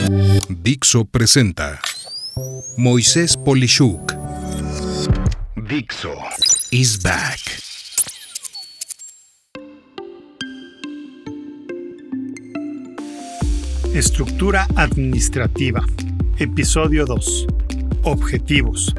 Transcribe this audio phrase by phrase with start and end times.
[0.00, 1.78] Dixo presenta
[2.78, 4.14] Moisés Polishuk.
[5.68, 6.14] Dixo
[6.70, 7.38] is back.
[13.92, 15.84] Estructura administrativa.
[16.38, 17.46] Episodio 2.
[18.04, 18.94] Objetivos.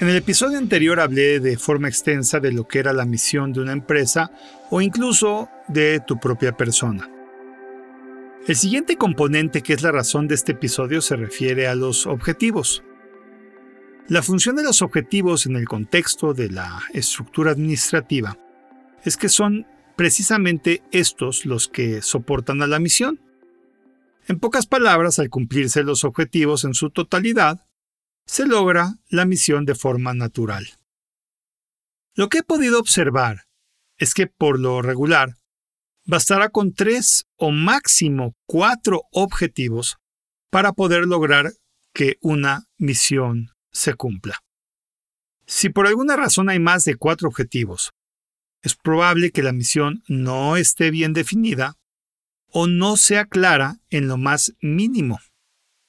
[0.00, 3.60] En el episodio anterior hablé de forma extensa de lo que era la misión de
[3.60, 4.30] una empresa
[4.70, 7.17] o incluso de tu propia persona.
[8.46, 12.82] El siguiente componente que es la razón de este episodio se refiere a los objetivos.
[14.08, 18.38] La función de los objetivos en el contexto de la estructura administrativa
[19.04, 19.66] es que son
[19.96, 23.20] precisamente estos los que soportan a la misión.
[24.28, 27.66] En pocas palabras, al cumplirse los objetivos en su totalidad,
[28.24, 30.68] se logra la misión de forma natural.
[32.14, 33.44] Lo que he podido observar
[33.96, 35.37] es que por lo regular,
[36.08, 39.98] bastará con tres o máximo cuatro objetivos
[40.50, 41.52] para poder lograr
[41.92, 44.38] que una misión se cumpla.
[45.46, 47.92] Si por alguna razón hay más de cuatro objetivos,
[48.62, 51.74] es probable que la misión no esté bien definida
[52.50, 55.20] o no sea clara en lo más mínimo.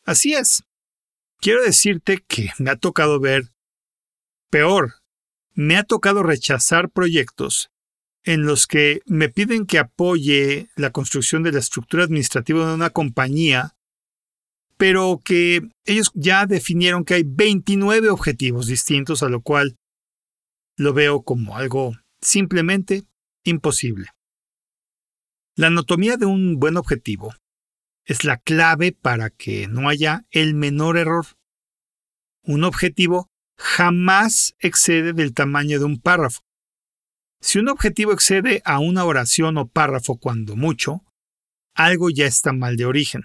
[0.06, 0.64] Así es.
[1.40, 3.54] Quiero decirte que me ha tocado ver
[4.50, 4.96] peor.
[5.54, 7.70] Me ha tocado rechazar proyectos
[8.30, 12.92] en los que me piden que apoye la construcción de la estructura administrativa de una
[12.92, 13.76] compañía,
[14.78, 19.78] pero que ellos ya definieron que hay 29 objetivos distintos, a lo cual
[20.78, 23.02] lo veo como algo simplemente
[23.46, 24.10] imposible.
[25.56, 27.34] La anatomía de un buen objetivo
[28.06, 31.26] es la clave para que no haya el menor error.
[32.44, 36.42] Un objetivo jamás excede del tamaño de un párrafo.
[37.42, 41.04] Si un objetivo excede a una oración o párrafo cuando mucho,
[41.74, 43.24] algo ya está mal de origen.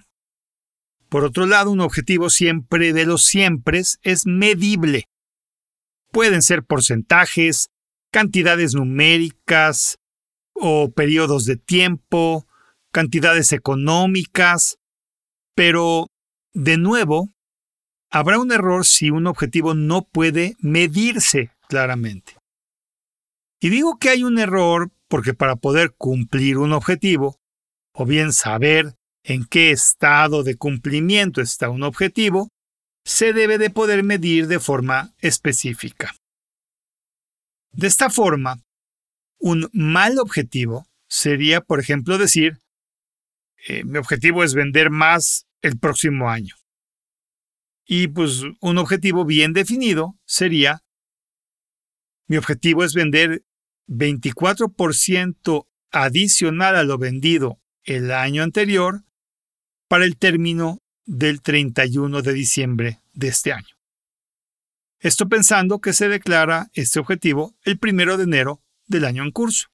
[1.09, 5.05] Por otro lado, un objetivo siempre de los siempre es medible.
[6.11, 7.69] Pueden ser porcentajes,
[8.11, 9.97] cantidades numéricas
[10.53, 12.47] o periodos de tiempo,
[12.91, 14.77] cantidades económicas,
[15.53, 16.07] pero,
[16.53, 17.33] de nuevo,
[18.09, 22.37] habrá un error si un objetivo no puede medirse claramente.
[23.59, 27.39] Y digo que hay un error porque para poder cumplir un objetivo,
[27.93, 32.49] o bien saber en qué estado de cumplimiento está un objetivo,
[33.05, 36.15] se debe de poder medir de forma específica.
[37.71, 38.63] De esta forma,
[39.39, 42.59] un mal objetivo sería, por ejemplo, decir,
[43.67, 46.55] eh, mi objetivo es vender más el próximo año.
[47.85, 50.83] Y pues un objetivo bien definido sería,
[52.27, 53.43] mi objetivo es vender
[53.87, 59.03] 24% adicional a lo vendido el año anterior
[59.87, 63.75] para el término del 31 de diciembre de este año.
[64.99, 69.67] Esto pensando que se declara este objetivo el 1 de enero del año en curso.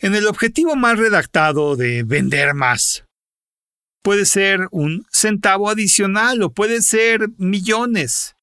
[0.00, 3.04] En el objetivo más redactado de vender más,
[4.02, 8.33] puede ser un centavo adicional o puede ser millones.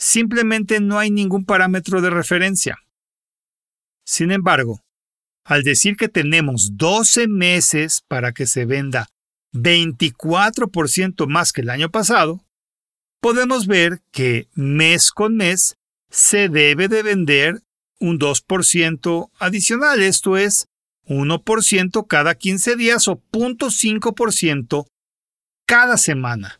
[0.00, 2.78] Simplemente no hay ningún parámetro de referencia.
[4.06, 4.80] Sin embargo,
[5.44, 9.08] al decir que tenemos 12 meses para que se venda
[9.52, 12.40] 24% más que el año pasado,
[13.20, 15.76] podemos ver que mes con mes
[16.08, 17.60] se debe de vender
[17.98, 20.66] un 2% adicional, esto es
[21.08, 24.86] 1% cada 15 días o 0.5%
[25.66, 26.59] cada semana.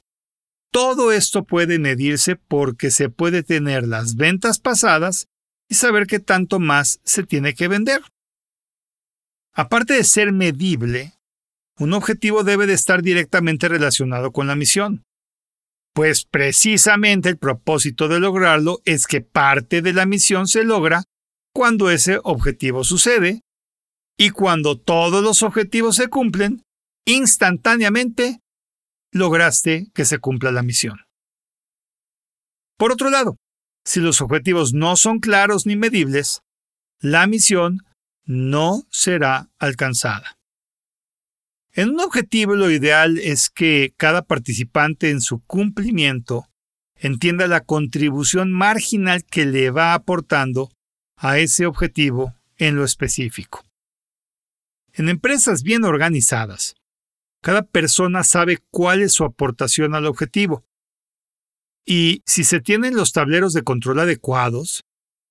[0.73, 5.27] Todo esto puede medirse porque se puede tener las ventas pasadas
[5.69, 8.03] y saber qué tanto más se tiene que vender.
[9.53, 11.15] Aparte de ser medible,
[11.79, 15.03] un objetivo debe de estar directamente relacionado con la misión.
[15.93, 21.03] Pues precisamente el propósito de lograrlo es que parte de la misión se logra
[21.53, 23.43] cuando ese objetivo sucede
[24.17, 26.63] y cuando todos los objetivos se cumplen,
[27.07, 28.40] instantáneamente
[29.13, 31.01] lograste que se cumpla la misión.
[32.77, 33.37] Por otro lado,
[33.85, 36.43] si los objetivos no son claros ni medibles,
[37.01, 37.85] la misión
[38.25, 40.39] no será alcanzada.
[41.73, 46.47] En un objetivo lo ideal es que cada participante en su cumplimiento
[46.97, 50.71] entienda la contribución marginal que le va aportando
[51.17, 53.65] a ese objetivo en lo específico.
[54.93, 56.75] En empresas bien organizadas,
[57.43, 60.65] cada persona sabe cuál es su aportación al objetivo.
[61.87, 64.85] Y si se tienen los tableros de control adecuados,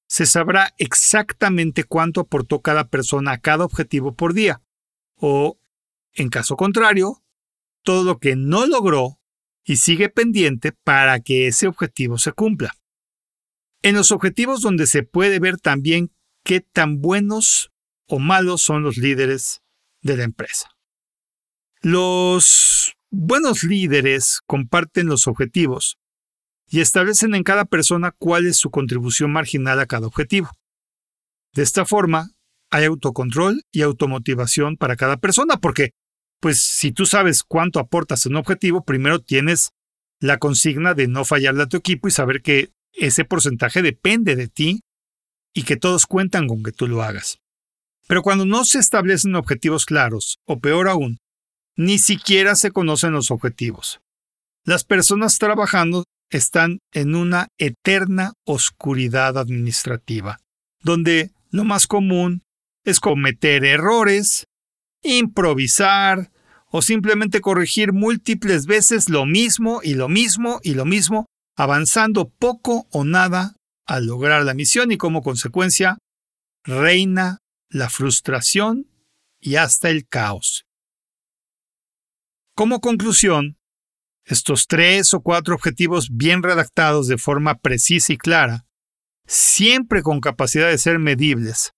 [0.07, 4.61] se sabrá exactamente cuánto aportó cada persona a cada objetivo por día,
[5.15, 5.59] o
[6.13, 7.23] en caso contrario,
[7.83, 9.19] todo lo que no logró
[9.63, 12.75] y sigue pendiente para que ese objetivo se cumpla.
[13.83, 16.11] En los objetivos donde se puede ver también
[16.43, 17.71] qué tan buenos
[18.07, 19.61] o malos son los líderes
[20.01, 20.78] de la empresa.
[21.81, 25.97] Los buenos líderes comparten los objetivos
[26.67, 30.49] y establecen en cada persona cuál es su contribución marginal a cada objetivo.
[31.53, 32.31] De esta forma,
[32.69, 35.91] hay autocontrol y automotivación para cada persona, porque,
[36.41, 39.71] pues, si tú sabes cuánto aportas en un objetivo, primero tienes
[40.19, 44.49] la consigna de no fallarle a tu equipo y saber que ese porcentaje depende de
[44.49, 44.81] ti
[45.53, 47.39] y que todos cuentan con que tú lo hagas.
[48.05, 51.19] Pero cuando no se establecen objetivos claros, o peor aún,
[51.79, 54.01] ni siquiera se conocen los objetivos.
[54.65, 60.39] Las personas trabajando están en una eterna oscuridad administrativa,
[60.83, 62.43] donde lo más común
[62.83, 64.45] es cometer errores,
[65.03, 66.33] improvisar
[66.69, 72.87] o simplemente corregir múltiples veces lo mismo y lo mismo y lo mismo, avanzando poco
[72.91, 73.55] o nada
[73.87, 75.97] al lograr la misión y como consecuencia
[76.65, 77.37] reina
[77.69, 78.85] la frustración
[79.39, 80.65] y hasta el caos.
[82.59, 83.57] Como conclusión,
[84.25, 88.67] estos tres o cuatro objetivos bien redactados de forma precisa y clara,
[89.25, 91.71] siempre con capacidad de ser medibles,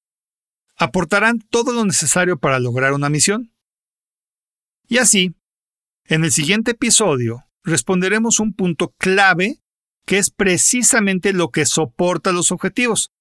[0.76, 3.54] aportarán todo lo necesario para lograr una misión.
[4.88, 5.36] Y así,
[6.06, 9.62] en el siguiente episodio, responderemos un punto clave
[10.08, 13.12] que es precisamente lo que soporta los objetivos,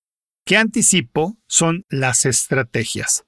[0.47, 3.27] que anticipo son las estrategias,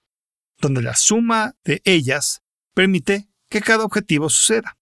[0.57, 2.41] donde la suma de ellas
[2.73, 4.79] permite que cada objetivo suceda.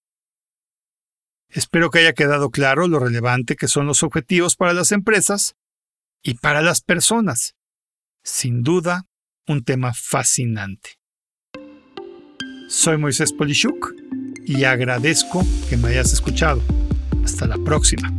[1.49, 5.55] Espero que haya quedado claro lo relevante que son los objetivos para las empresas
[6.23, 7.53] y para las personas.
[8.23, 9.07] Sin duda,
[9.45, 10.91] un tema fascinante.
[12.69, 13.93] Soy Moisés Polishuk
[14.45, 16.61] y agradezco que me hayas escuchado.
[17.25, 18.09] Hasta la próxima.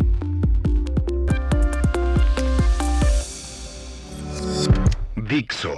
[5.17, 5.75] Dixo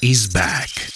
[0.00, 0.91] is back.